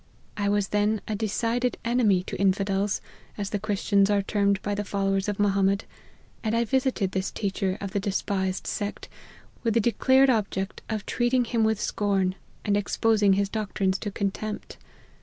I 0.35 0.49
was 0.49 0.69
then 0.69 0.99
a 1.07 1.15
decided 1.15 1.77
enemy 1.85 2.23
to 2.23 2.35
infidels, 2.41 3.01
as 3.37 3.51
the 3.51 3.59
Christians 3.59 4.09
are 4.09 4.23
termed 4.23 4.59
by 4.63 4.73
the 4.73 4.83
fol 4.83 5.05
lowers 5.05 5.29
of 5.29 5.37
Mohammed, 5.37 5.85
and 6.43 6.55
I 6.57 6.65
visited 6.65 7.11
this 7.11 7.29
teacher 7.29 7.77
of 7.79 7.91
the 7.91 7.99
despised 7.99 8.65
sect, 8.65 9.09
with 9.61 9.75
the 9.75 9.79
declared 9.79 10.31
object 10.31 10.81
of 10.89 11.05
treat 11.05 11.35
ing 11.35 11.45
him 11.45 11.63
with 11.63 11.79
scorn, 11.79 12.33
and 12.65 12.75
exposing 12.75 13.33
his 13.33 13.47
doctrines 13.47 13.99
to 13.99 14.09
contempt. 14.09 14.77